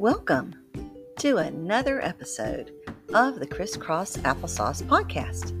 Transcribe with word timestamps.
Welcome 0.00 0.54
to 1.18 1.36
another 1.36 2.02
episode 2.02 2.72
of 3.12 3.38
the 3.38 3.46
Crisscross 3.46 4.16
Applesauce 4.16 4.82
Podcast, 4.82 5.52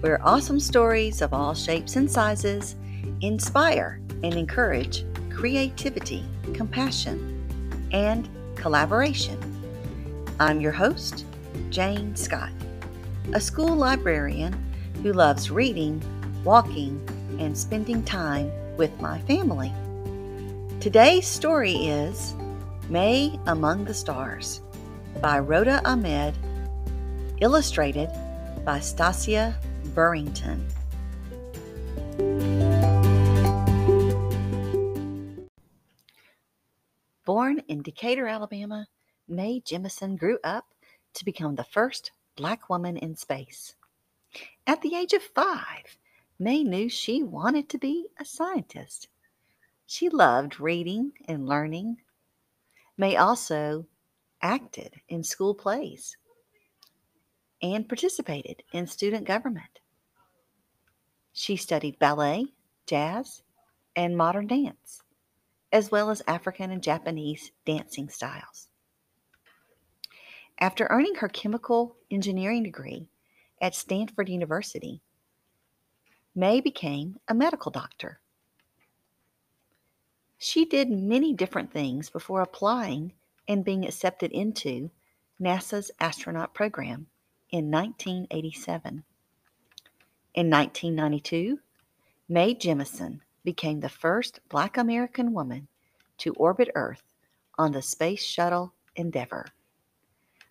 where 0.00 0.20
awesome 0.26 0.58
stories 0.58 1.22
of 1.22 1.32
all 1.32 1.54
shapes 1.54 1.94
and 1.94 2.10
sizes 2.10 2.74
inspire 3.20 4.00
and 4.24 4.34
encourage 4.34 5.04
creativity, 5.30 6.24
compassion, 6.54 7.88
and 7.92 8.28
collaboration. 8.56 9.38
I'm 10.40 10.60
your 10.60 10.72
host, 10.72 11.24
Jane 11.70 12.16
Scott, 12.16 12.50
a 13.32 13.40
school 13.40 13.76
librarian 13.76 14.60
who 15.04 15.12
loves 15.12 15.52
reading, 15.52 16.02
walking, 16.42 17.00
and 17.38 17.56
spending 17.56 18.02
time 18.02 18.50
with 18.76 19.00
my 19.00 19.20
family. 19.20 19.72
Today's 20.80 21.28
story 21.28 21.74
is 21.74 22.34
Mae 22.90 23.38
Among 23.46 23.84
the 23.84 23.92
Stars 23.92 24.62
by 25.20 25.38
Roda 25.40 25.82
Ahmed, 25.84 26.34
illustrated 27.38 28.08
by 28.64 28.78
Stasia 28.78 29.54
Burrington. 29.94 30.66
Born 37.26 37.58
in 37.68 37.82
Decatur, 37.82 38.26
Alabama, 38.26 38.86
Mae 39.28 39.60
Jemison 39.60 40.16
grew 40.16 40.38
up 40.42 40.64
to 41.12 41.26
become 41.26 41.56
the 41.56 41.64
first 41.64 42.12
black 42.36 42.70
woman 42.70 42.96
in 42.96 43.16
space. 43.16 43.74
At 44.66 44.80
the 44.80 44.94
age 44.96 45.12
of 45.12 45.22
five, 45.22 45.98
Mae 46.38 46.64
knew 46.64 46.88
she 46.88 47.22
wanted 47.22 47.68
to 47.68 47.76
be 47.76 48.06
a 48.18 48.24
scientist. 48.24 49.08
She 49.84 50.08
loved 50.08 50.58
reading 50.58 51.12
and 51.26 51.46
learning 51.46 51.98
Mae 52.98 53.16
also 53.16 53.86
acted 54.42 54.92
in 55.08 55.22
school 55.22 55.54
plays 55.54 56.16
and 57.62 57.88
participated 57.88 58.62
in 58.72 58.86
student 58.86 59.24
government. 59.24 59.80
She 61.32 61.56
studied 61.56 61.98
ballet, 62.00 62.46
jazz, 62.86 63.42
and 63.94 64.16
modern 64.16 64.48
dance, 64.48 65.02
as 65.72 65.90
well 65.90 66.10
as 66.10 66.22
African 66.26 66.72
and 66.72 66.82
Japanese 66.82 67.52
dancing 67.64 68.08
styles. 68.08 68.68
After 70.60 70.88
earning 70.90 71.14
her 71.16 71.28
chemical 71.28 71.96
engineering 72.10 72.64
degree 72.64 73.08
at 73.60 73.76
Stanford 73.76 74.28
University, 74.28 75.00
Mae 76.34 76.60
became 76.60 77.16
a 77.28 77.34
medical 77.34 77.70
doctor. 77.70 78.20
She 80.40 80.64
did 80.64 80.88
many 80.88 81.34
different 81.34 81.72
things 81.72 82.10
before 82.10 82.42
applying 82.42 83.12
and 83.48 83.64
being 83.64 83.84
accepted 83.84 84.30
into 84.30 84.90
NASA's 85.40 85.90
astronaut 85.98 86.54
program 86.54 87.08
in 87.50 87.70
1987. 87.72 89.02
In 90.34 90.50
1992, 90.50 91.58
Mae 92.28 92.54
Jemison 92.54 93.20
became 93.42 93.80
the 93.80 93.88
first 93.88 94.38
Black 94.48 94.76
American 94.76 95.32
woman 95.32 95.66
to 96.18 96.32
orbit 96.34 96.70
Earth 96.76 97.02
on 97.58 97.72
the 97.72 97.82
Space 97.82 98.22
Shuttle 98.22 98.72
Endeavour. 98.94 99.46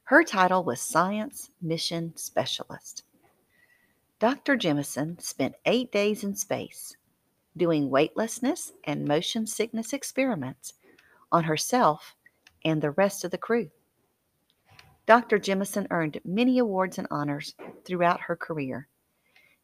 Her 0.03 0.23
title 0.23 0.65
was 0.65 0.81
Science 0.81 1.49
Mission 1.61 2.13
Specialist. 2.17 3.03
Dr. 4.19 4.57
Jemison 4.57 5.21
spent 5.21 5.55
eight 5.65 5.93
days 5.93 6.25
in 6.25 6.35
space 6.35 6.97
doing 7.57 7.89
weightlessness 7.89 8.73
and 8.83 9.05
motion 9.05 9.45
sickness 9.45 9.93
experiments 9.93 10.73
on 11.31 11.43
herself 11.43 12.15
and 12.63 12.81
the 12.81 12.91
rest 12.91 13.23
of 13.23 13.31
the 13.31 13.37
crew. 13.37 13.69
Dr. 15.05 15.39
Jemison 15.39 15.87
earned 15.89 16.19
many 16.25 16.59
awards 16.59 16.97
and 16.97 17.07
honors 17.09 17.55
throughout 17.85 18.21
her 18.21 18.35
career. 18.35 18.87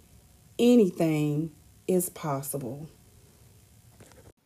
anything 0.58 1.52
is 1.88 2.10
possible. 2.10 2.88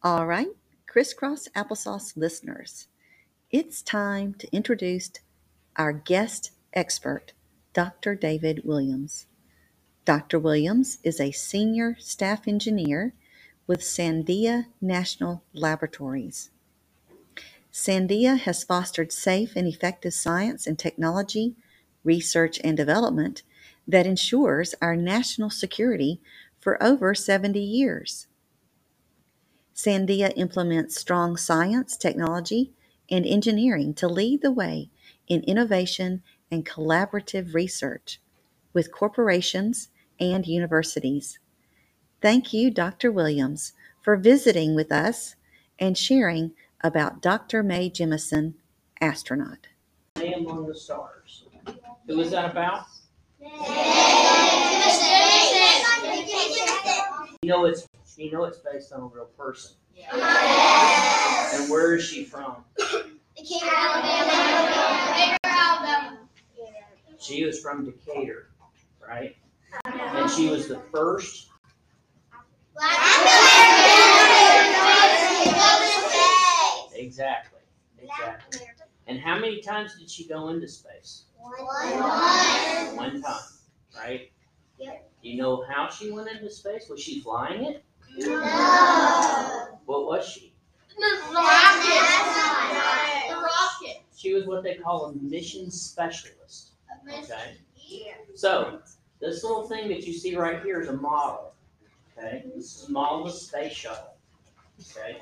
All 0.02 0.26
right, 0.26 0.48
crisscross 0.88 1.48
applesauce 1.56 2.16
listeners, 2.16 2.88
it's 3.50 3.82
time 3.82 4.34
to 4.34 4.52
introduce 4.54 5.10
our 5.76 5.92
guest 5.92 6.52
expert, 6.74 7.32
Dr. 7.74 8.14
David 8.14 8.62
Williams. 8.64 9.26
Dr. 10.04 10.38
Williams 10.38 10.98
is 11.04 11.20
a 11.20 11.32
senior 11.32 11.96
staff 12.00 12.48
engineer 12.48 13.14
with 13.68 13.80
Sandia 13.80 14.66
National 14.80 15.44
Laboratories. 15.52 16.50
Sandia 17.70 18.38
has 18.38 18.64
fostered 18.64 19.12
safe 19.12 19.54
and 19.54 19.68
effective 19.68 20.14
science 20.14 20.66
and 20.66 20.78
technology, 20.78 21.54
research 22.02 22.58
and 22.64 22.76
development 22.76 23.42
that 23.86 24.06
ensures 24.06 24.74
our 24.82 24.96
national 24.96 25.50
security 25.50 26.20
for 26.58 26.82
over 26.82 27.14
70 27.14 27.60
years. 27.60 28.26
Sandia 29.74 30.32
implements 30.34 30.98
strong 30.98 31.36
science, 31.36 31.96
technology, 31.96 32.72
and 33.10 33.24
engineering 33.24 33.94
to 33.94 34.08
lead 34.08 34.42
the 34.42 34.50
way 34.50 34.90
in 35.28 35.42
innovation 35.42 36.22
and 36.50 36.66
collaborative 36.66 37.54
research 37.54 38.20
with 38.72 38.90
corporations 38.90 39.90
and 40.18 40.46
universities. 40.46 41.38
Thank 42.20 42.52
you, 42.52 42.70
Dr. 42.70 43.12
Williams, 43.12 43.74
for 44.02 44.16
visiting 44.16 44.74
with 44.74 44.90
us 44.90 45.36
and 45.78 45.96
sharing 45.96 46.52
about 46.80 47.22
Dr. 47.22 47.62
Mae 47.62 47.88
Jemison, 47.90 48.54
astronaut. 49.00 49.68
Mae 50.16 50.32
Among 50.32 50.66
the 50.66 50.74
Stars. 50.74 51.44
Who 52.08 52.20
is 52.20 52.32
that 52.32 52.50
about? 52.50 52.86
You 57.42 57.48
know 57.48 57.66
it's 57.66 57.86
you 58.16 58.32
know 58.32 58.44
it's 58.44 58.58
based 58.58 58.92
on 58.92 59.00
a 59.02 59.06
real 59.06 59.26
person. 59.38 59.76
Yes. 59.94 61.54
And 61.54 61.70
where 61.70 61.94
is 61.94 62.02
she 62.02 62.24
from? 62.24 62.64
She 67.20 67.44
was 67.44 67.60
from 67.60 67.84
Decatur, 67.84 68.48
right? 69.06 69.36
And 69.84 70.28
she 70.30 70.48
was 70.48 70.66
the 70.66 70.80
first. 70.92 71.48
Exactly. 76.94 77.60
Exactly. 78.00 78.60
And 79.06 79.18
how 79.18 79.38
many 79.38 79.60
times 79.60 79.98
did 79.98 80.10
she 80.10 80.26
go 80.28 80.48
into 80.48 80.68
space? 80.68 81.24
One 81.38 81.52
One, 81.64 81.66
One 81.66 82.02
time, 82.02 82.96
One 82.96 83.22
time. 83.22 83.40
right? 83.96 84.30
Yep. 84.78 85.10
Do 85.22 85.28
you 85.28 85.36
know 85.40 85.64
how 85.68 85.88
she 85.88 86.10
went 86.10 86.28
into 86.28 86.50
space? 86.50 86.88
Was 86.88 87.00
she 87.00 87.20
flying 87.20 87.64
it? 87.64 87.84
No. 88.18 89.78
What 89.86 90.06
was 90.06 90.26
she? 90.28 90.52
The 90.96 91.02
rocket. 91.32 92.08
The 93.28 93.34
rocket. 93.34 94.02
She 94.16 94.34
was 94.34 94.46
what 94.46 94.62
they 94.62 94.74
call 94.74 95.06
a 95.06 95.12
mission 95.14 95.70
specialist. 95.70 96.72
Okay. 97.08 97.56
So 98.34 98.80
this 99.20 99.42
little 99.42 99.66
thing 99.66 99.88
that 99.88 100.06
you 100.06 100.12
see 100.12 100.36
right 100.36 100.62
here 100.62 100.80
is 100.80 100.88
a 100.88 100.92
model. 100.92 101.54
Okay. 102.18 102.44
This 102.54 102.76
is 102.76 102.88
a 102.88 102.92
model 102.92 103.22
of 103.22 103.28
a 103.28 103.32
space 103.32 103.72
shuttle. 103.72 104.16
Okay. 104.96 105.18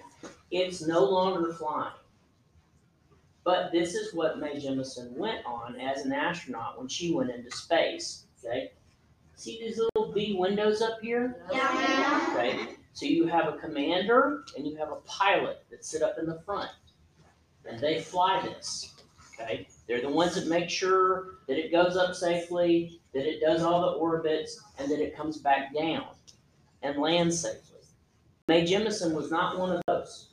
It's 0.50 0.86
no 0.86 1.04
longer 1.04 1.52
flying. 1.52 1.92
But 3.44 3.70
this 3.70 3.94
is 3.94 4.12
what 4.12 4.38
Mae 4.38 4.56
Jemison 4.56 5.12
went 5.12 5.44
on 5.46 5.78
as 5.80 6.04
an 6.04 6.12
astronaut 6.12 6.78
when 6.78 6.88
she 6.88 7.14
went 7.14 7.30
into 7.30 7.50
space. 7.50 8.24
Okay. 8.44 8.72
See 9.36 9.60
these 9.60 9.78
little 9.78 10.12
B 10.12 10.34
windows 10.38 10.82
up 10.82 10.98
here? 11.00 11.44
Okay. 11.50 12.68
So 12.92 13.06
you 13.06 13.26
have 13.26 13.52
a 13.52 13.58
commander 13.58 14.44
and 14.56 14.66
you 14.66 14.76
have 14.76 14.90
a 14.90 14.96
pilot 15.04 15.64
that 15.70 15.84
sit 15.84 16.02
up 16.02 16.16
in 16.18 16.26
the 16.26 16.40
front. 16.40 16.70
And 17.68 17.78
they 17.78 18.00
fly 18.00 18.40
this. 18.42 18.94
Okay. 19.34 19.68
They're 19.86 20.00
the 20.00 20.08
ones 20.08 20.34
that 20.34 20.48
make 20.48 20.70
sure 20.70 21.38
that 21.46 21.58
it 21.58 21.70
goes 21.70 21.96
up 21.96 22.14
safely, 22.14 23.00
that 23.12 23.28
it 23.28 23.40
does 23.40 23.62
all 23.62 23.82
the 23.82 23.98
orbits, 23.98 24.60
and 24.78 24.90
that 24.90 25.00
it 25.00 25.16
comes 25.16 25.36
back 25.36 25.74
down 25.74 26.15
and 26.86 27.02
lands 27.02 27.40
safely. 27.40 27.80
Mae 28.48 28.64
Jemison 28.64 29.12
was 29.12 29.30
not 29.30 29.58
one 29.58 29.72
of 29.72 29.82
those. 29.86 30.28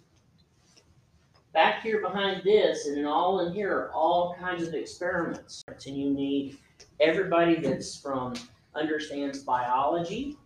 Back 1.51 1.81
here 1.81 2.01
behind 2.01 2.43
this 2.43 2.87
and 2.87 3.05
all 3.05 3.39
in 3.41 3.53
here 3.53 3.75
are 3.75 3.91
all 3.91 4.35
kinds 4.39 4.67
of 4.67 4.73
experiments. 4.73 5.63
And 5.67 5.97
you 5.97 6.11
need 6.11 6.57
everybody 6.99 7.55
that's 7.59 7.99
from 7.99 8.33
understands 8.75 9.39
biology, 9.39 10.37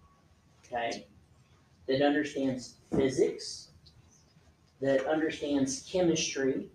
okay, 0.66 1.08
that 1.88 2.02
understands 2.02 2.76
physics, 2.96 3.70
that 4.82 5.06
understands 5.06 5.88
chemistry, 5.90 6.70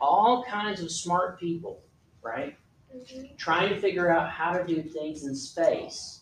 all 0.00 0.44
kinds 0.44 0.80
of 0.80 0.90
smart 0.90 1.40
people, 1.40 1.82
right? 2.22 2.56
Mm-hmm. 2.94 3.36
Trying 3.36 3.68
to 3.70 3.80
figure 3.80 4.10
out 4.10 4.30
how 4.30 4.52
to 4.52 4.64
do 4.66 4.82
things 4.82 5.24
in 5.24 5.34
space. 5.34 6.17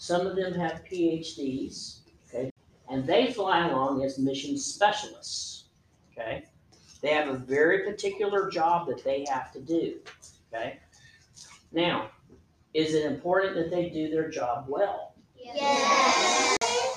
Some 0.00 0.26
of 0.26 0.34
them 0.34 0.54
have 0.54 0.82
PhDs, 0.90 1.98
okay, 2.26 2.50
and 2.88 3.06
they 3.06 3.34
fly 3.34 3.68
along 3.68 4.02
as 4.02 4.18
mission 4.18 4.56
specialists, 4.56 5.64
okay? 6.10 6.46
They 7.02 7.10
have 7.10 7.28
a 7.28 7.36
very 7.36 7.84
particular 7.84 8.50
job 8.50 8.88
that 8.88 9.04
they 9.04 9.26
have 9.28 9.52
to 9.52 9.60
do, 9.60 9.98
okay? 10.50 10.78
Now, 11.70 12.08
is 12.72 12.94
it 12.94 13.04
important 13.12 13.54
that 13.56 13.70
they 13.70 13.90
do 13.90 14.08
their 14.08 14.30
job 14.30 14.64
well? 14.68 15.12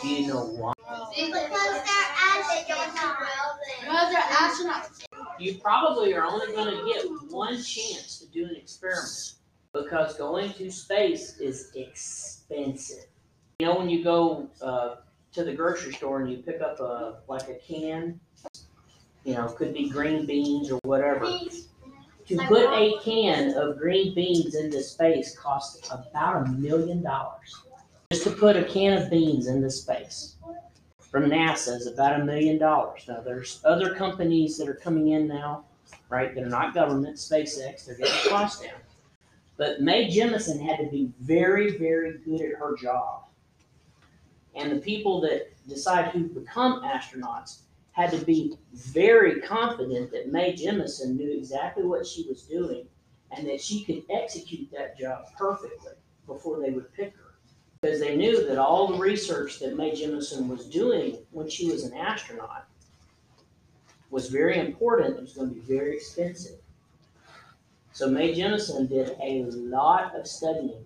Do 0.02 0.08
you 0.08 0.26
know 0.26 0.46
why? 0.46 0.72
Because 1.14 1.50
they're 4.14 4.22
astronauts. 4.22 5.04
You 5.40 5.56
probably 5.56 6.14
are 6.14 6.24
only 6.24 6.56
going 6.56 6.74
to 6.74 6.86
get 6.86 7.04
one 7.30 7.62
chance 7.62 8.20
to 8.20 8.28
do 8.28 8.46
an 8.46 8.56
experiment 8.56 9.36
because 9.74 10.16
going 10.16 10.54
to 10.54 10.72
space 10.72 11.38
is 11.40 11.72
expensive. 11.76 13.06
You 13.60 13.68
know, 13.68 13.78
when 13.78 13.90
you 13.90 14.04
go 14.04 14.50
uh, 14.62 14.96
to 15.34 15.44
the 15.44 15.54
grocery 15.54 15.94
store 15.94 16.22
and 16.22 16.32
you 16.32 16.38
pick 16.38 16.62
up 16.62 16.80
a 16.80 17.20
like 17.28 17.50
a 17.50 17.56
can, 17.56 18.20
you 19.24 19.34
know, 19.34 19.48
could 19.48 19.74
be 19.74 19.90
green 19.90 20.26
beans 20.26 20.72
or 20.72 20.80
whatever. 20.84 21.26
To 22.28 22.38
put 22.48 22.70
a 22.72 23.00
can 23.04 23.54
of 23.58 23.78
green 23.78 24.16
beans 24.16 24.56
into 24.56 24.82
space 24.82 25.38
costs 25.38 25.90
about 25.92 26.48
a 26.48 26.52
million 26.52 27.04
dollars. 27.04 27.64
Just 28.12 28.24
to 28.26 28.32
put 28.32 28.56
a 28.56 28.64
can 28.64 29.02
of 29.02 29.10
beans 29.10 29.48
into 29.48 29.70
space 29.70 30.36
from 31.14 31.30
NASA 31.30 31.76
is 31.76 31.86
about 31.86 32.20
a 32.20 32.26
million 32.26 32.58
dollars. 32.58 33.06
Now, 33.08 33.22
there's 33.22 33.62
other 33.66 33.94
companies 33.94 34.58
that 34.58 34.68
are 34.68 34.74
coming 34.74 35.10
in 35.10 35.28
now, 35.28 35.66
right, 36.10 36.34
that 36.34 36.44
are 36.44 36.50
not 36.50 36.74
government, 36.74 37.18
SpaceX, 37.18 37.86
they're 37.86 37.96
getting 37.96 38.14
the 38.24 38.30
cost 38.30 38.64
down. 38.64 38.74
But 39.58 39.82
Mae 39.82 40.10
Jemison 40.10 40.62
had 40.62 40.80
to 40.80 40.90
be 40.90 41.12
very, 41.20 41.78
very 41.78 42.18
good 42.20 42.42
at 42.42 42.58
her 42.58 42.76
job. 42.76 43.26
And 44.56 44.72
the 44.72 44.82
people 44.82 45.22
that 45.22 45.54
decide 45.68 46.10
who 46.10 46.24
become 46.24 46.82
astronauts 46.84 47.60
had 47.92 48.12
to 48.12 48.26
be 48.26 48.58
very 48.74 49.40
confident 49.42 50.12
that 50.12 50.32
Mae 50.32 50.54
Jemison 50.54 51.16
knew 51.16 51.32
exactly 51.32 51.84
what 51.84 52.06
she 52.06 52.28
was 52.28 52.44
doing 52.44 52.88
and 53.32 53.48
that 53.48 53.62
she 53.62 53.84
could 53.84 54.04
execute 54.10 54.70
that 54.72 54.98
job 54.98 55.26
perfectly 55.38 55.94
before 56.26 56.60
they 56.60 56.72
would 56.72 56.92
pick 56.94 57.16
her. 57.16 57.36
Because 57.82 58.00
they 58.00 58.16
knew 58.16 58.48
that 58.48 58.58
all 58.58 58.88
the 58.88 58.98
research 58.98 59.60
that 59.60 59.76
Mae 59.76 59.92
Jemison 59.92 60.48
was 60.48 60.66
doing 60.66 61.18
when 61.32 61.50
she 61.50 61.70
was 61.70 61.84
an 61.84 61.94
astronaut 61.94 62.66
was 64.10 64.30
very 64.30 64.58
important. 64.58 65.18
It 65.18 65.22
was 65.22 65.34
going 65.34 65.50
to 65.50 65.56
be 65.56 65.62
very 65.62 65.96
expensive. 65.96 66.60
So 67.94 68.10
Mae 68.10 68.36
Jemison 68.36 68.90
did 68.90 69.16
a 69.22 69.46
lot 69.52 70.16
of 70.16 70.26
studying. 70.26 70.84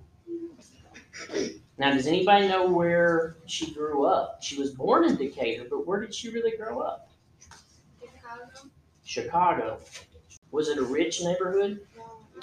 Now, 1.78 1.94
does 1.94 2.06
anybody 2.06 2.50
know 2.50 2.70
where 2.70 3.38
she 3.46 3.74
grew 3.74 4.06
up? 4.06 4.44
She 4.44 4.60
was 4.60 4.72
born 4.72 5.06
in 5.06 5.16
Decatur, 5.16 5.68
but 5.70 5.88
where 5.88 6.02
did 6.02 6.14
she 6.14 6.30
really 6.30 6.58
grow 6.58 6.82
up? 6.82 7.10
Chicago. 8.02 8.70
Chicago. 9.06 9.80
Was 10.52 10.68
it 10.68 10.80
a 10.80 10.84
rich 10.84 11.24
neighborhood? 11.24 11.80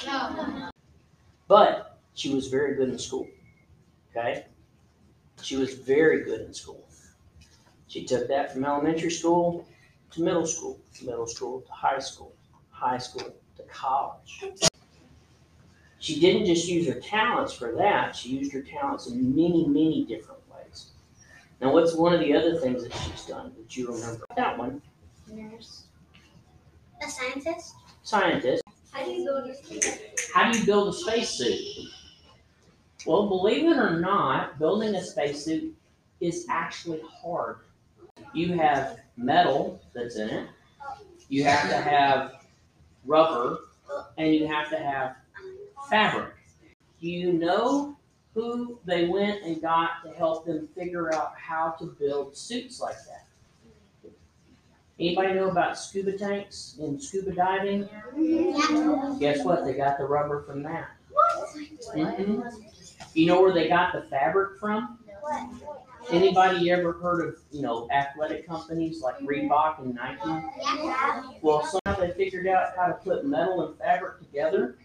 No. 0.06 0.70
But 1.46 1.98
she 2.14 2.34
was 2.34 2.48
very 2.48 2.74
good 2.74 2.88
in 2.88 2.98
school. 2.98 3.28
Okay? 4.10 4.46
She 5.42 5.56
was 5.56 5.74
very 5.74 6.24
good 6.24 6.40
in 6.40 6.54
school. 6.54 6.88
She 7.86 8.06
took 8.06 8.28
that 8.28 8.54
from 8.54 8.64
elementary 8.64 9.10
school 9.10 9.68
to 10.12 10.22
middle 10.22 10.46
school, 10.46 10.80
middle 11.04 11.26
school 11.26 11.60
to 11.60 11.70
high 11.70 11.98
school, 11.98 12.34
high 12.70 12.98
school 12.98 13.34
to 13.56 13.62
college. 13.64 14.44
She 15.98 16.20
didn't 16.20 16.44
just 16.44 16.68
use 16.68 16.86
her 16.86 17.00
talents 17.00 17.54
for 17.54 17.74
that, 17.76 18.14
she 18.14 18.30
used 18.30 18.52
her 18.52 18.60
talents 18.60 19.06
in 19.06 19.34
many, 19.34 19.66
many 19.66 20.04
different 20.04 20.40
ways. 20.52 20.90
Now, 21.60 21.72
what's 21.72 21.94
one 21.94 22.12
of 22.12 22.20
the 22.20 22.34
other 22.34 22.58
things 22.58 22.82
that 22.82 22.92
she's 22.92 23.24
done 23.24 23.52
that 23.56 23.76
you 23.76 23.90
remember? 23.90 24.26
That 24.36 24.58
one, 24.58 24.82
Nurse. 25.32 25.84
A 27.02 27.08
scientist? 27.08 27.74
scientist. 28.02 28.62
How 28.92 29.04
do 29.04 29.10
you 29.10 29.24
build 29.24 29.48
a 29.48 29.54
spacesuit? 29.54 30.20
How 30.34 30.52
do 30.52 30.58
you 30.58 30.66
build 30.66 30.88
a 30.88 30.92
spacesuit? 30.92 31.88
Well, 33.06 33.28
believe 33.28 33.64
it 33.64 33.76
or 33.76 33.98
not, 33.98 34.58
building 34.58 34.94
a 34.94 35.02
spacesuit 35.02 35.74
is 36.20 36.46
actually 36.48 37.00
hard. 37.22 37.58
You 38.32 38.54
have 38.54 38.98
metal 39.16 39.80
that's 39.94 40.16
in 40.16 40.28
it, 40.28 40.48
you 41.28 41.44
have 41.44 41.68
to 41.68 41.76
have 41.76 42.43
rubber, 43.06 43.58
and 44.18 44.34
you 44.34 44.46
have 44.46 44.70
to 44.70 44.78
have 44.78 45.16
fabric. 45.90 46.34
Do 47.00 47.08
you 47.08 47.32
know 47.32 47.96
who 48.34 48.78
they 48.84 49.06
went 49.06 49.42
and 49.44 49.60
got 49.60 50.02
to 50.04 50.10
help 50.10 50.46
them 50.46 50.68
figure 50.74 51.14
out 51.14 51.34
how 51.36 51.70
to 51.78 51.86
build 51.98 52.36
suits 52.36 52.80
like 52.80 52.96
that? 53.06 53.26
Anybody 54.98 55.34
know 55.34 55.50
about 55.50 55.76
scuba 55.76 56.16
tanks 56.16 56.76
and 56.80 57.02
scuba 57.02 57.32
diving? 57.32 57.88
Guess 59.18 59.44
what? 59.44 59.64
They 59.64 59.74
got 59.74 59.98
the 59.98 60.04
rubber 60.04 60.42
from 60.42 60.62
that. 60.62 60.90
Mhm. 61.94 62.64
You 63.12 63.26
know 63.26 63.40
where 63.40 63.52
they 63.52 63.68
got 63.68 63.92
the 63.92 64.02
fabric 64.02 64.58
from? 64.58 64.98
Anybody 66.10 66.70
ever 66.70 66.92
heard 66.92 67.26
of, 67.26 67.36
you 67.50 67.62
know, 67.62 67.88
athletic 67.90 68.46
companies 68.46 69.00
like 69.00 69.16
mm-hmm. 69.18 69.50
Reebok 69.50 69.82
and 69.82 69.94
Nike? 69.94 71.38
Well, 71.40 71.64
somehow 71.64 72.00
they 72.00 72.12
figured 72.12 72.46
out 72.46 72.76
how 72.76 72.86
to 72.86 72.94
put 72.94 73.24
metal 73.24 73.66
and 73.66 73.78
fabric 73.78 74.18
together. 74.18 74.76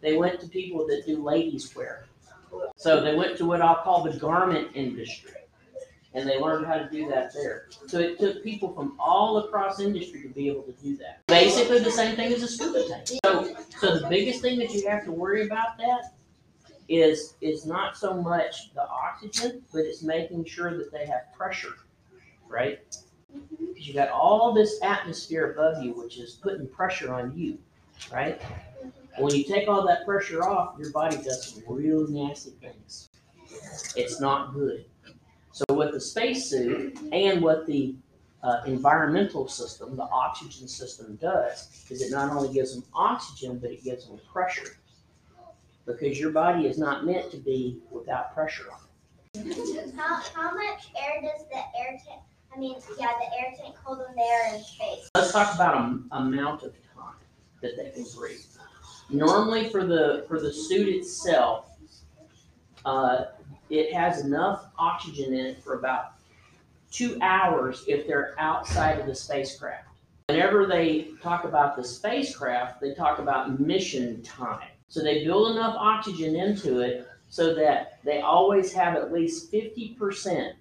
They 0.00 0.16
went 0.16 0.40
to 0.40 0.48
people 0.48 0.86
that 0.86 1.04
do 1.06 1.22
ladies 1.22 1.74
wear. 1.74 2.06
So 2.76 3.00
they 3.00 3.14
went 3.14 3.36
to 3.38 3.46
what 3.46 3.60
I'll 3.60 3.82
call 3.82 4.04
the 4.04 4.16
garment 4.16 4.68
industry. 4.74 5.32
And 6.14 6.28
they 6.28 6.40
learned 6.40 6.66
how 6.66 6.78
to 6.78 6.88
do 6.88 7.08
that 7.10 7.34
there. 7.34 7.68
So 7.86 7.98
it 7.98 8.18
took 8.18 8.42
people 8.42 8.72
from 8.72 8.96
all 8.98 9.38
across 9.38 9.78
industry 9.78 10.22
to 10.22 10.28
be 10.28 10.48
able 10.48 10.62
to 10.62 10.72
do 10.72 10.96
that. 10.96 11.26
Basically 11.26 11.80
the 11.80 11.90
same 11.90 12.16
thing 12.16 12.32
as 12.32 12.42
a 12.42 12.48
scuba 12.48 12.88
tank. 12.88 13.08
So, 13.24 13.54
so 13.78 13.98
the 13.98 14.08
biggest 14.08 14.40
thing 14.40 14.58
that 14.60 14.72
you 14.72 14.88
have 14.88 15.04
to 15.04 15.12
worry 15.12 15.46
about 15.46 15.76
that 15.78 16.14
is, 16.88 17.34
is 17.40 17.66
not 17.66 17.96
so 17.96 18.14
much 18.14 18.72
the 18.74 18.88
oxygen, 18.88 19.62
but 19.72 19.80
it's 19.80 20.02
making 20.02 20.44
sure 20.44 20.76
that 20.76 20.90
they 20.90 21.06
have 21.06 21.32
pressure, 21.36 21.74
right? 22.48 22.80
Because 23.60 23.86
you 23.86 23.94
got 23.94 24.08
all 24.08 24.52
this 24.54 24.78
atmosphere 24.82 25.52
above 25.52 25.82
you, 25.84 25.92
which 25.92 26.18
is 26.18 26.34
putting 26.42 26.66
pressure 26.68 27.12
on 27.12 27.36
you, 27.36 27.58
right? 28.12 28.40
When 29.18 29.34
you 29.34 29.44
take 29.44 29.68
all 29.68 29.86
that 29.86 30.06
pressure 30.06 30.42
off, 30.42 30.78
your 30.78 30.90
body 30.92 31.16
does 31.16 31.52
some 31.52 31.62
real 31.66 32.06
nasty 32.08 32.52
things. 32.60 33.10
It's 33.96 34.20
not 34.20 34.54
good. 34.54 34.84
So 35.52 35.64
what 35.74 35.92
the 35.92 36.00
spacesuit 36.00 36.98
and 37.12 37.42
what 37.42 37.66
the 37.66 37.96
uh, 38.42 38.62
environmental 38.66 39.48
system, 39.48 39.96
the 39.96 40.04
oxygen 40.04 40.68
system 40.68 41.16
does, 41.20 41.84
is 41.90 42.00
it 42.00 42.12
not 42.12 42.30
only 42.30 42.52
gives 42.52 42.74
them 42.74 42.84
oxygen, 42.94 43.58
but 43.58 43.70
it 43.70 43.82
gives 43.82 44.06
them 44.06 44.20
pressure. 44.32 44.76
Because 45.88 46.20
your 46.20 46.30
body 46.30 46.66
is 46.66 46.76
not 46.76 47.06
meant 47.06 47.30
to 47.30 47.38
be 47.38 47.78
without 47.90 48.34
pressure 48.34 48.66
on 48.70 48.78
it. 49.42 49.94
How, 49.96 50.20
how 50.34 50.54
much 50.54 50.90
air 50.94 51.22
does 51.22 51.46
the 51.48 51.56
air 51.56 51.98
tank, 52.06 52.20
I 52.54 52.58
mean, 52.58 52.76
yeah, 53.00 53.06
the 53.18 53.40
air 53.40 53.54
tank 53.58 53.74
hold 53.82 53.98
when 53.98 54.14
they 54.14 54.22
are 54.22 54.54
in 54.54 54.62
space? 54.62 55.08
Let's 55.14 55.32
talk 55.32 55.54
about 55.54 55.76
a 55.76 56.16
amount 56.16 56.62
of 56.62 56.74
time 56.94 57.14
that 57.62 57.76
they 57.78 57.90
can 57.90 58.04
breathe. 58.14 58.44
Normally 59.08 59.70
for 59.70 59.86
the, 59.86 60.26
for 60.28 60.38
the 60.38 60.52
suit 60.52 60.88
itself, 60.88 61.70
uh, 62.84 63.24
it 63.70 63.94
has 63.94 64.24
enough 64.26 64.66
oxygen 64.78 65.32
in 65.32 65.46
it 65.46 65.62
for 65.62 65.78
about 65.78 66.12
two 66.90 67.18
hours 67.22 67.84
if 67.88 68.06
they're 68.06 68.34
outside 68.38 69.00
of 69.00 69.06
the 69.06 69.14
spacecraft. 69.14 69.88
Whenever 70.28 70.66
they 70.66 71.12
talk 71.22 71.44
about 71.44 71.76
the 71.76 71.84
spacecraft, 71.84 72.82
they 72.82 72.92
talk 72.92 73.18
about 73.18 73.58
mission 73.58 74.22
time. 74.22 74.68
So 74.88 75.02
they 75.02 75.24
build 75.24 75.52
enough 75.52 75.76
oxygen 75.78 76.34
into 76.34 76.80
it 76.80 77.06
so 77.28 77.54
that 77.54 78.00
they 78.04 78.22
always 78.22 78.72
have 78.72 78.96
at 78.96 79.12
least 79.12 79.50
fifty 79.50 79.94
percent 79.98 80.56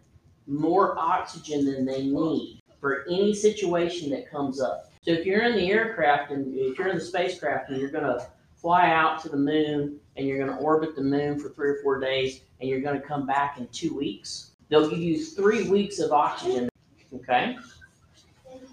more 0.48 0.98
oxygen 0.98 1.66
than 1.66 1.86
they 1.86 2.04
need 2.04 2.62
for 2.80 3.06
any 3.08 3.34
situation 3.34 4.10
that 4.12 4.30
comes 4.30 4.62
up. 4.62 4.92
So 5.02 5.12
if 5.12 5.26
you're 5.26 5.44
in 5.44 5.56
the 5.56 5.72
aircraft 5.72 6.32
and 6.32 6.54
if 6.56 6.78
you're 6.78 6.90
in 6.90 6.98
the 6.98 7.04
spacecraft 7.04 7.70
and 7.70 7.80
you're 7.80 7.90
gonna 7.90 8.28
fly 8.56 8.92
out 8.92 9.22
to 9.22 9.30
the 9.30 9.38
moon 9.38 10.00
and 10.16 10.28
you're 10.28 10.38
gonna 10.38 10.60
orbit 10.60 10.96
the 10.96 11.02
moon 11.02 11.40
for 11.40 11.50
three 11.50 11.70
or 11.70 11.80
four 11.82 12.00
days 12.00 12.42
and 12.60 12.70
you're 12.70 12.82
gonna 12.82 13.00
come 13.00 13.26
back 13.26 13.58
in 13.58 13.68
two 13.68 13.96
weeks, 13.96 14.52
they'll 14.68 14.90
give 14.90 15.00
you 15.00 15.24
three 15.24 15.70
weeks 15.70 16.00
of 16.00 16.12
oxygen, 16.12 16.70
okay? 17.14 17.58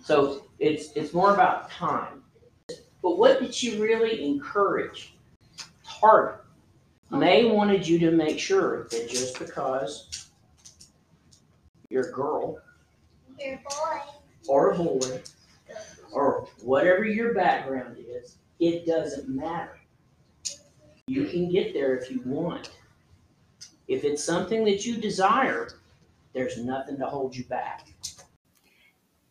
So 0.02 0.46
it's, 0.58 0.92
it's 0.94 1.12
more 1.12 1.32
about 1.32 1.70
time. 1.70 2.22
But 3.02 3.18
what 3.18 3.40
did 3.40 3.54
she 3.54 3.80
really 3.80 4.24
encourage? 4.24 5.14
It's 6.04 6.10
hard. 6.10 6.38
Mae 7.10 7.46
wanted 7.46 7.88
you 7.88 7.98
to 8.00 8.10
make 8.10 8.38
sure 8.38 8.88
that 8.90 9.08
just 9.08 9.38
because 9.38 10.28
you're 11.88 12.10
a 12.10 12.12
girl 12.12 12.58
Your 13.38 13.56
boy. 13.56 14.00
or 14.46 14.70
a 14.72 14.76
boy 14.76 15.22
or 16.12 16.46
whatever 16.62 17.06
your 17.06 17.32
background 17.32 17.96
is, 17.98 18.36
it 18.60 18.84
doesn't 18.84 19.30
matter. 19.30 19.80
You 21.06 21.24
can 21.24 21.50
get 21.50 21.72
there 21.72 21.96
if 21.96 22.10
you 22.10 22.20
want. 22.26 22.70
If 23.88 24.04
it's 24.04 24.22
something 24.22 24.62
that 24.66 24.84
you 24.84 24.96
desire, 24.96 25.70
there's 26.34 26.58
nothing 26.58 26.98
to 26.98 27.06
hold 27.06 27.34
you 27.34 27.44
back. 27.44 27.88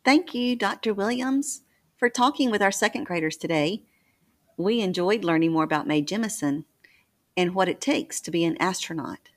Thank 0.04 0.34
you, 0.34 0.56
Dr. 0.56 0.96
Williams, 0.96 1.62
for 1.98 2.10
talking 2.10 2.50
with 2.50 2.64
our 2.64 2.72
second 2.72 3.04
graders 3.04 3.38
today. 3.38 3.84
We 4.58 4.82
enjoyed 4.82 5.24
learning 5.24 5.52
more 5.52 5.64
about 5.64 5.88
Mae 5.88 6.02
Jemison 6.02 6.66
and 7.36 7.56
what 7.56 7.70
it 7.70 7.82
takes 7.82 8.22
to 8.22 8.32
be 8.32 8.44
an 8.44 8.58
astronaut. 8.60 9.30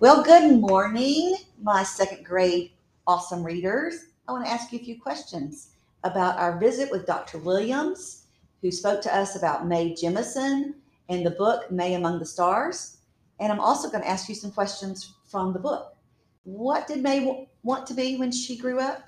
Well, 0.00 0.22
good 0.22 0.60
morning, 0.60 1.36
my 1.60 1.82
second 1.82 2.24
grade 2.24 2.72
awesome 3.06 3.42
readers. 3.42 4.06
I 4.28 4.32
want 4.32 4.44
to 4.46 4.50
ask 4.50 4.72
you 4.72 4.78
a 4.78 4.84
few 4.84 5.00
questions 5.00 5.70
about 6.04 6.38
our 6.38 6.58
visit 6.58 6.90
with 6.90 7.06
Dr. 7.06 7.38
Williams, 7.38 8.26
who 8.60 8.70
spoke 8.70 9.00
to 9.02 9.14
us 9.14 9.36
about 9.36 9.66
Mae 9.66 9.94
Jemison 9.94 10.74
and 11.08 11.26
the 11.26 11.32
book 11.32 11.70
Mae 11.70 11.94
Among 11.94 12.18
the 12.18 12.26
Stars. 12.26 12.98
And 13.40 13.52
I'm 13.52 13.60
also 13.60 13.90
going 13.90 14.02
to 14.02 14.08
ask 14.08 14.28
you 14.28 14.34
some 14.34 14.52
questions 14.52 15.14
from 15.30 15.52
the 15.52 15.58
book. 15.58 15.96
What 16.44 16.86
did 16.86 17.02
Mae 17.02 17.20
w- 17.20 17.46
want 17.62 17.86
to 17.88 17.94
be 17.94 18.16
when 18.16 18.30
she 18.30 18.56
grew 18.56 18.78
up? 18.78 19.02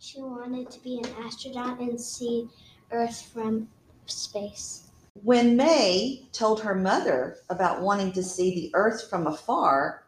She 0.00 0.18
wanted 0.18 0.70
to 0.70 0.80
be 0.82 0.98
an 0.98 1.12
astronaut 1.22 1.78
and 1.78 2.00
see 2.00 2.48
Earth 2.90 3.30
from 3.34 3.68
space. 4.06 4.90
When 5.22 5.56
Mae 5.56 6.26
told 6.32 6.62
her 6.62 6.74
mother 6.74 7.36
about 7.50 7.82
wanting 7.82 8.10
to 8.12 8.22
see 8.22 8.54
the 8.54 8.70
earth 8.74 9.10
from 9.10 9.26
afar, 9.26 10.06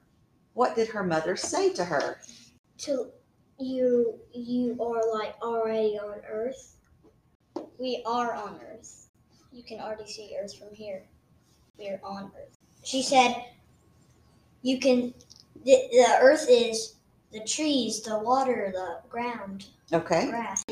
what 0.54 0.74
did 0.74 0.88
her 0.88 1.02
mother 1.02 1.36
say 1.36 1.74
to 1.74 1.84
her? 1.84 2.20
To 2.78 3.10
you, 3.58 4.18
you 4.32 4.78
are 4.80 5.14
like 5.14 5.34
already 5.42 5.98
on 5.98 6.22
Earth. 6.26 6.76
We 7.78 8.02
are 8.06 8.32
on 8.32 8.60
Earth. 8.72 9.08
You 9.52 9.62
can 9.62 9.78
already 9.78 10.10
see 10.10 10.34
Earth 10.40 10.58
from 10.58 10.74
here. 10.74 11.04
We 11.78 11.90
are 11.90 12.00
on 12.02 12.32
Earth. 12.38 12.56
She 12.82 13.02
said, 13.02 13.44
"You 14.62 14.80
can. 14.80 15.12
The, 15.64 15.76
the 15.92 16.16
Earth 16.20 16.46
is 16.48 16.94
the 17.32 17.40
trees, 17.40 18.02
the 18.02 18.18
water, 18.18 18.70
the 18.74 19.08
ground, 19.08 19.66
Okay. 19.92 20.28
grass." 20.28 20.64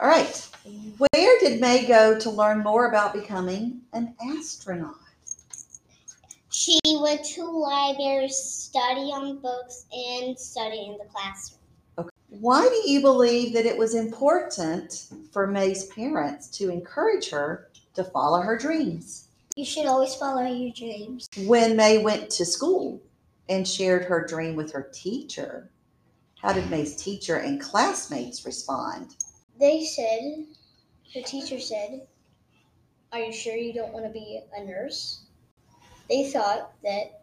All 0.00 0.08
right. 0.08 0.48
Where 0.98 1.38
did 1.40 1.60
Mae 1.60 1.86
go 1.86 2.18
to 2.18 2.30
learn 2.30 2.62
more 2.62 2.88
about 2.88 3.12
becoming 3.12 3.82
an 3.92 4.14
astronaut? 4.20 4.96
She 6.50 6.78
went 7.00 7.24
to 7.26 7.44
libraries, 7.44 8.36
study 8.36 9.10
on 9.12 9.38
books, 9.38 9.86
and 9.92 10.38
study 10.38 10.86
in 10.86 10.98
the 10.98 11.04
classroom. 11.12 11.60
Okay. 11.98 12.08
Why 12.28 12.68
do 12.68 12.90
you 12.90 13.00
believe 13.00 13.52
that 13.54 13.66
it 13.66 13.76
was 13.76 13.94
important 13.94 15.06
for 15.32 15.46
Mae's 15.46 15.86
parents 15.86 16.48
to 16.58 16.70
encourage 16.70 17.30
her 17.30 17.68
to 17.94 18.04
follow 18.04 18.40
her 18.40 18.56
dreams? 18.56 19.28
You 19.56 19.64
should 19.64 19.86
always 19.86 20.14
follow 20.14 20.42
your 20.42 20.72
dreams. 20.72 21.28
When 21.46 21.76
Mae 21.76 21.98
went 21.98 22.30
to 22.30 22.44
school 22.44 23.00
and 23.48 23.66
shared 23.66 24.04
her 24.04 24.26
dream 24.26 24.56
with 24.56 24.72
her 24.72 24.90
teacher, 24.92 25.70
how 26.40 26.52
did 26.52 26.70
Mae's 26.70 26.96
teacher 26.96 27.36
and 27.36 27.60
classmates 27.60 28.44
respond? 28.44 29.14
They 29.58 29.84
said, 29.84 30.46
her 31.14 31.22
teacher 31.22 31.60
said, 31.60 32.06
Are 33.12 33.20
you 33.20 33.32
sure 33.32 33.56
you 33.56 33.72
don't 33.72 33.92
want 33.92 34.04
to 34.06 34.10
be 34.10 34.40
a 34.56 34.64
nurse? 34.64 35.22
They 36.08 36.30
thought 36.30 36.72
that 36.82 37.22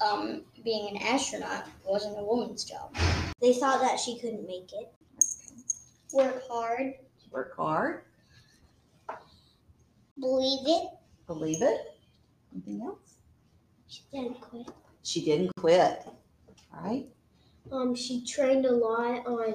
um, 0.00 0.42
being 0.64 0.94
an 0.96 1.02
astronaut 1.02 1.66
wasn't 1.86 2.18
a 2.18 2.22
woman's 2.22 2.64
job. 2.64 2.94
They 3.40 3.54
thought 3.54 3.80
that 3.80 3.98
she 3.98 4.18
couldn't 4.18 4.46
make 4.46 4.70
it. 4.72 4.92
Work 6.12 6.42
hard, 6.48 6.94
Work 7.30 7.56
hard, 7.56 8.02
believe 10.20 10.60
it. 10.66 10.88
believe 11.26 11.62
it. 11.62 11.80
Anything 12.52 12.82
else? 12.86 13.14
She 13.88 14.02
didn't 14.12 14.40
quit. 14.40 14.66
She 15.06 15.24
didn't 15.24 15.54
quit. 15.56 16.02
All 16.74 16.82
right. 16.82 17.06
Um, 17.70 17.94
she 17.94 18.24
trained 18.24 18.66
a 18.66 18.72
lot 18.72 19.24
on 19.24 19.54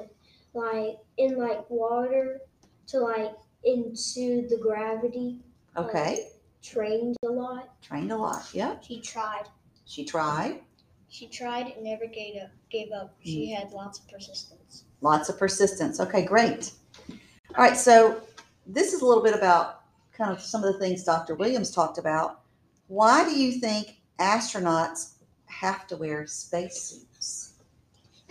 like 0.53 0.97
in 1.17 1.37
like 1.37 1.69
water 1.69 2.39
to 2.87 2.99
like 2.99 3.33
into 3.65 4.47
the 4.47 4.57
gravity. 4.61 5.39
Okay. 5.75 6.29
Trained 6.63 7.17
a 7.23 7.27
lot. 7.27 7.69
Trained 7.81 8.13
a 8.13 8.15
lot. 8.15 8.47
Yep. 8.53 8.81
She 8.81 9.01
tried. 9.01 9.43
She 9.85 10.05
tried. 10.05 10.61
She 11.09 11.27
tried 11.27 11.67
and 11.67 11.83
never 11.83 12.07
gave 12.07 12.41
up. 12.41 12.51
Gave 12.69 12.93
up. 12.93 13.13
She 13.21 13.51
had 13.51 13.71
lots 13.71 13.99
of 13.99 14.07
persistence. 14.07 14.85
Lots 15.01 15.27
of 15.27 15.37
persistence. 15.37 15.99
Okay, 15.99 16.23
great. 16.23 16.71
All 17.09 17.65
right, 17.65 17.75
so 17.75 18.21
this 18.65 18.93
is 18.93 19.01
a 19.01 19.05
little 19.05 19.23
bit 19.23 19.35
about 19.35 19.81
kind 20.13 20.31
of 20.31 20.41
some 20.41 20.63
of 20.63 20.71
the 20.71 20.79
things 20.79 21.03
Dr. 21.03 21.35
Williams 21.35 21.71
talked 21.71 21.97
about. 21.97 22.43
Why 22.87 23.25
do 23.25 23.37
you 23.37 23.59
think 23.59 23.97
astronauts 24.17 25.15
have 25.61 25.85
to 25.87 25.95
wear 25.95 26.25
spacesuits? 26.25 27.53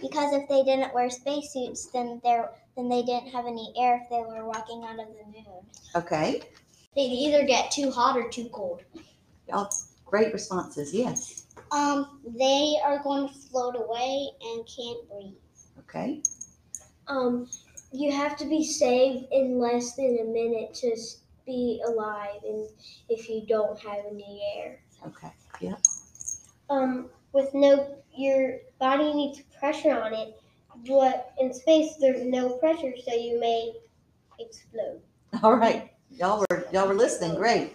Because 0.00 0.34
if 0.34 0.48
they 0.48 0.62
didn't 0.64 0.92
wear 0.92 1.08
spacesuits, 1.10 1.86
then 1.86 2.20
there 2.24 2.50
then 2.76 2.88
they 2.88 3.02
didn't 3.02 3.28
have 3.30 3.46
any 3.46 3.72
air 3.78 4.00
if 4.02 4.08
they 4.10 4.16
were 4.20 4.44
walking 4.44 4.82
out 4.84 4.98
of 4.98 5.06
the 5.08 5.24
moon. 5.26 5.64
Okay, 5.94 6.42
They'd 6.96 7.12
either 7.12 7.46
get 7.46 7.70
too 7.70 7.90
hot 7.90 8.16
or 8.16 8.28
too 8.28 8.48
cold. 8.52 8.82
great 10.06 10.32
responses. 10.32 10.92
Yes. 10.92 11.46
Um, 11.70 12.20
they 12.36 12.74
are 12.84 13.00
going 13.02 13.28
to 13.28 13.34
float 13.34 13.76
away 13.76 14.30
and 14.42 14.66
can't 14.66 15.08
breathe. 15.08 15.34
Okay, 15.80 16.22
Um, 17.06 17.48
you 17.92 18.10
have 18.12 18.36
to 18.38 18.44
be 18.44 18.64
saved 18.64 19.26
in 19.32 19.58
less 19.60 19.94
than 19.94 20.18
a 20.20 20.24
minute 20.24 20.74
to 20.74 20.96
be 21.46 21.80
alive, 21.86 22.40
and 22.44 22.68
if 23.08 23.28
you 23.28 23.44
don't 23.46 23.78
have 23.78 24.00
any 24.10 24.42
air. 24.56 24.80
okay. 25.06 25.30
Yep. 25.60 25.78
Um, 26.70 27.10
with 27.32 27.52
no, 27.54 27.96
your 28.16 28.58
body 28.78 29.12
needs 29.12 29.42
pressure 29.58 30.00
on 30.00 30.14
it, 30.14 30.36
but 30.86 31.32
in 31.40 31.52
space 31.52 31.96
there's 32.00 32.22
no 32.22 32.50
pressure, 32.58 32.92
so 33.04 33.14
you 33.14 33.38
may 33.38 33.72
explode. 34.38 35.00
All 35.42 35.56
right. 35.56 35.92
Y'all 36.10 36.44
were 36.50 36.66
y'all 36.72 36.88
were 36.88 36.94
listening. 36.94 37.36
Great. 37.36 37.72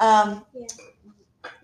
Um, 0.00 0.44
Yeah. 0.54 0.66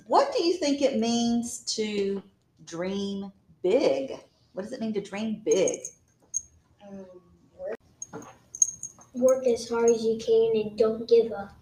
What 0.07 0.33
do 0.37 0.43
you 0.43 0.55
think 0.55 0.83
it 0.83 0.99
means 0.99 1.61
to 1.77 2.21
dream 2.67 3.31
big? 3.63 4.19
What 4.55 4.63
does 4.63 4.73
it 4.73 4.81
mean 4.81 4.93
to 4.95 5.01
dream 5.01 5.41
big? 5.45 5.79
Um, 6.83 7.07
work. 7.57 8.27
Work 9.15 9.47
as 9.47 9.69
hard 9.69 9.91
as 9.91 10.05
you 10.05 10.19
can 10.19 10.61
and 10.61 10.77
don't 10.77 11.09
give 11.09 11.31
up. 11.31 11.57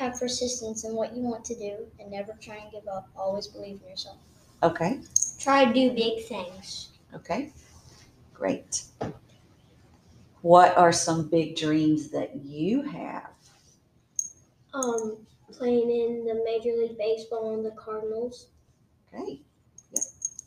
Have 0.00 0.18
persistence 0.18 0.84
in 0.84 0.96
what 0.96 1.14
you 1.14 1.22
want 1.22 1.44
to 1.44 1.54
do 1.54 1.86
and 2.00 2.10
never 2.10 2.36
try 2.40 2.56
and 2.56 2.72
give 2.72 2.88
up. 2.88 3.08
Always 3.14 3.46
believe 3.46 3.80
in 3.84 3.90
yourself. 3.90 4.16
Okay. 4.62 5.00
Try 5.38 5.64
to 5.64 5.72
do 5.72 5.92
big 5.92 6.24
things. 6.26 6.88
Okay. 7.14 7.52
Great. 8.34 8.82
What 10.42 10.76
are 10.76 10.92
some 10.92 11.28
big 11.28 11.56
dreams 11.56 12.08
that 12.10 12.36
you 12.36 12.82
have? 12.82 13.30
Um, 14.72 15.18
playing 15.52 15.90
in 15.90 16.24
the 16.26 16.42
Major 16.44 16.76
League 16.76 16.96
Baseball 16.98 17.54
and 17.54 17.64
the 17.64 17.72
Cardinals. 17.72 18.46
Okay. 19.12 19.40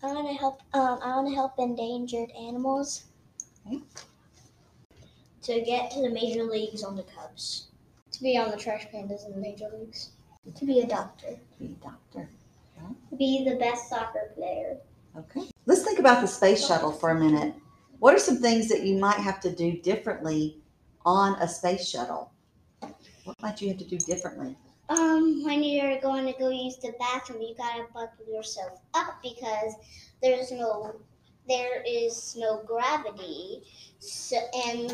I 0.03 0.07
want 0.07 0.27
to 0.27 0.33
help. 0.33 0.61
Um, 0.73 0.99
I 1.01 1.15
want 1.15 1.27
to 1.29 1.33
help 1.33 1.53
endangered 1.57 2.29
animals. 2.31 3.05
Okay. 3.65 3.79
To 5.43 5.61
get 5.61 5.91
to 5.91 6.01
the 6.01 6.09
major 6.09 6.43
leagues 6.43 6.83
on 6.83 6.95
the 6.95 7.03
Cubs. 7.03 7.67
To 8.11 8.21
be 8.21 8.37
on 8.37 8.51
the 8.51 8.57
Trash 8.57 8.87
Pandas 8.93 9.25
in 9.25 9.31
the 9.31 9.41
major 9.41 9.69
leagues. 9.73 10.11
To 10.55 10.65
be 10.65 10.81
a 10.81 10.87
doctor. 10.87 11.39
Be 11.59 11.77
a 11.81 11.83
doctor. 11.83 12.29
Be 13.17 13.45
the 13.47 13.55
best 13.57 13.89
soccer 13.89 14.31
player. 14.35 14.77
Okay. 15.17 15.41
Let's 15.65 15.83
think 15.83 15.99
about 15.99 16.21
the 16.21 16.27
space 16.27 16.65
shuttle 16.65 16.91
for 16.91 17.11
a 17.11 17.19
minute. 17.19 17.53
What 17.99 18.13
are 18.13 18.19
some 18.19 18.37
things 18.37 18.67
that 18.69 18.83
you 18.83 18.97
might 18.97 19.19
have 19.19 19.39
to 19.41 19.55
do 19.55 19.77
differently 19.81 20.57
on 21.05 21.35
a 21.41 21.47
space 21.47 21.87
shuttle? 21.87 22.31
What 23.23 23.41
might 23.41 23.61
you 23.61 23.69
have 23.69 23.77
to 23.77 23.85
do 23.85 23.97
differently? 23.97 24.57
Um, 24.89 25.43
when 25.43 25.63
you're 25.63 25.99
going 26.01 26.25
to 26.25 26.37
go 26.37 26.49
use 26.49 26.77
the 26.77 26.93
bathroom, 26.99 27.41
you 27.41 27.55
gotta 27.57 27.85
buckle 27.93 28.25
yourself 28.29 28.79
up 28.93 29.19
because 29.23 29.73
there's 30.21 30.51
no, 30.51 30.95
there 31.47 31.81
is 31.87 32.35
no 32.37 32.61
gravity, 32.65 33.63
so 33.99 34.37
and 34.67 34.91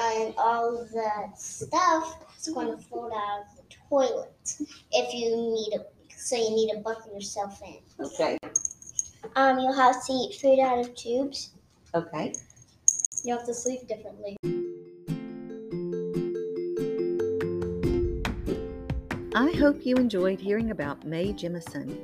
and 0.00 0.34
all 0.38 0.86
the 0.92 1.36
stuff 1.36 2.24
is 2.38 2.48
going 2.54 2.76
to 2.76 2.82
float 2.84 3.12
out 3.12 3.40
of 3.40 3.56
the 3.56 3.74
toilet 3.88 4.56
if 4.92 5.12
you 5.12 5.36
need 5.36 5.72
a, 5.74 5.84
so 6.18 6.36
you 6.36 6.50
need 6.50 6.70
to 6.72 6.78
buckle 6.78 7.14
yourself 7.14 7.60
in. 7.62 7.78
Okay. 8.04 8.36
Um, 9.36 9.58
you'll 9.58 9.72
have 9.72 10.04
to 10.06 10.12
eat 10.12 10.38
food 10.40 10.58
out 10.58 10.78
of 10.78 10.94
tubes. 10.94 11.52
Okay. 11.94 12.34
You 13.24 13.36
have 13.36 13.46
to 13.46 13.54
sleep 13.54 13.86
differently. 13.86 14.36
I 19.34 19.52
hope 19.52 19.86
you 19.86 19.96
enjoyed 19.96 20.40
hearing 20.40 20.72
about 20.72 21.04
Mae 21.04 21.32
Jemison 21.32 21.96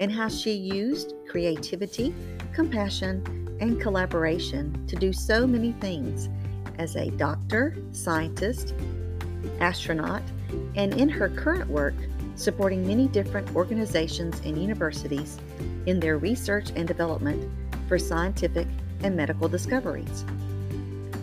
and 0.00 0.10
how 0.10 0.28
she 0.28 0.52
used 0.52 1.14
creativity, 1.28 2.14
compassion, 2.54 3.22
and 3.60 3.80
collaboration 3.80 4.86
to 4.86 4.96
do 4.96 5.12
so 5.12 5.46
many 5.46 5.72
things 5.72 6.28
as 6.78 6.96
a 6.96 7.10
doctor, 7.10 7.76
scientist, 7.92 8.74
astronaut, 9.60 10.22
and 10.74 10.94
in 10.94 11.08
her 11.08 11.28
current 11.28 11.68
work, 11.68 11.94
supporting 12.36 12.86
many 12.86 13.08
different 13.08 13.54
organizations 13.54 14.40
and 14.44 14.56
universities 14.56 15.38
in 15.86 16.00
their 16.00 16.18
research 16.18 16.70
and 16.76 16.86
development 16.88 17.50
for 17.88 17.98
scientific 17.98 18.66
and 19.02 19.16
medical 19.16 19.48
discoveries. 19.48 20.24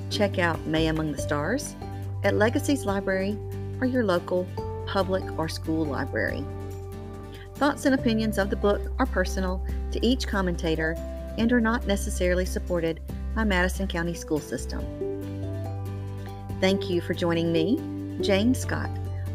Check 0.10 0.39
out 0.39 0.60
Mae 0.65 0.88
Among 0.88 1.12
the 1.12 1.22
Stars 1.22 1.76
at 2.24 2.36
Legacies 2.36 2.86
Library 2.86 3.38
or 3.80 3.88
your 3.88 4.04
local 4.04 4.48
public 4.88 5.24
or 5.38 5.48
school 5.48 5.86
library. 5.86 6.43
Thoughts 7.56 7.86
and 7.86 7.95
opinions 7.95 8.38
of 8.38 8.50
the 8.50 8.56
book 8.56 8.82
are 9.00 9.06
personal 9.06 9.63
to 9.91 10.06
each 10.06 10.28
commentator 10.28 10.95
and 11.38 11.52
are 11.52 11.62
not 11.62 11.86
necessarily 11.88 12.45
supported 12.45 13.00
by 13.36 13.43
Madison 13.43 13.88
County 13.88 14.13
School 14.13 14.39
System. 14.39 14.84
Thank 16.60 16.89
you 16.89 17.02
for 17.02 17.13
joining 17.13 17.52
me, 17.52 17.78
Jane 18.22 18.54
Scott, 18.54 18.89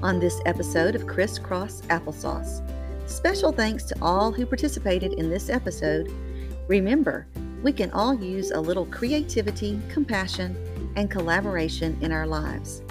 on 0.04 0.20
this 0.20 0.42
episode 0.44 0.94
of 0.94 1.06
Crisscross 1.06 1.80
Applesauce. 1.86 2.60
Special 3.08 3.52
thanks 3.52 3.84
to 3.84 3.96
all 4.02 4.30
who 4.30 4.44
participated 4.44 5.14
in 5.14 5.30
this 5.30 5.48
episode. 5.48 6.12
Remember, 6.68 7.26
we 7.62 7.72
can 7.72 7.90
all 7.92 8.14
use 8.14 8.50
a 8.50 8.60
little 8.60 8.84
creativity, 8.84 9.80
compassion, 9.88 10.54
and 10.94 11.10
collaboration 11.10 11.96
in 12.02 12.12
our 12.12 12.26
lives. 12.26 12.82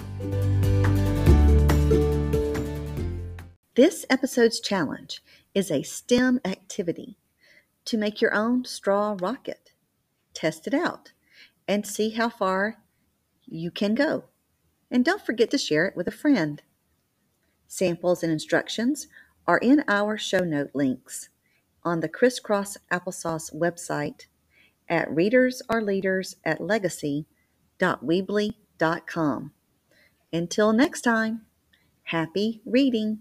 This 3.76 4.04
episode's 4.10 4.58
challenge 4.58 5.22
is 5.54 5.70
a 5.70 5.84
STEM 5.84 6.40
activity 6.44 7.16
to 7.84 7.96
make 7.96 8.20
your 8.20 8.34
own 8.34 8.64
straw 8.64 9.16
rocket. 9.20 9.70
Test 10.32 10.66
it 10.66 10.74
out 10.74 11.12
and 11.68 11.86
see 11.86 12.10
how 12.10 12.28
far 12.28 12.78
you 13.46 13.70
can 13.70 13.94
go. 13.94 14.24
And 14.90 15.04
don't 15.04 15.24
forget 15.24 15.52
to 15.52 15.58
share 15.58 15.86
it 15.86 15.96
with 15.96 16.08
a 16.08 16.12
friend. 16.12 16.60
Samples 17.74 18.22
and 18.22 18.30
instructions 18.30 19.08
are 19.48 19.58
in 19.58 19.82
our 19.88 20.16
show 20.16 20.44
note 20.44 20.70
links 20.74 21.28
on 21.82 21.98
the 21.98 22.08
Crisscross 22.08 22.76
Applesauce 22.92 23.52
website 23.52 24.26
at 24.88 25.08
readersareLeaders 25.08 26.36
at 26.44 26.60
legacy.weebly.com. 26.60 29.52
Until 30.32 30.72
next 30.72 31.00
time, 31.00 31.40
happy 32.04 32.62
reading. 32.64 33.18